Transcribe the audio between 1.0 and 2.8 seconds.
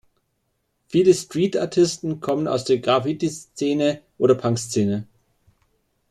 Street-Artisten kommen aus der